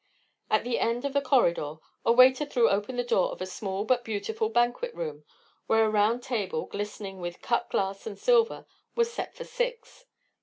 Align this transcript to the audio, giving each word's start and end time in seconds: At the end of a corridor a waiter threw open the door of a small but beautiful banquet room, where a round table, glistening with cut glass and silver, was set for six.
At 0.49 0.63
the 0.63 0.79
end 0.79 1.05
of 1.05 1.15
a 1.15 1.21
corridor 1.21 1.75
a 2.03 2.11
waiter 2.11 2.43
threw 2.43 2.71
open 2.71 2.95
the 2.95 3.03
door 3.03 3.29
of 3.31 3.39
a 3.39 3.45
small 3.45 3.83
but 3.85 4.03
beautiful 4.03 4.49
banquet 4.49 4.91
room, 4.95 5.25
where 5.67 5.85
a 5.85 5.89
round 5.91 6.23
table, 6.23 6.65
glistening 6.65 7.19
with 7.21 7.43
cut 7.43 7.69
glass 7.69 8.07
and 8.07 8.17
silver, 8.17 8.65
was 8.95 9.13
set 9.13 9.35
for 9.35 9.43
six. 9.43 10.05